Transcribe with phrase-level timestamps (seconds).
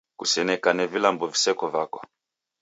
[0.19, 2.01] Kusenekane vilambo viseko vako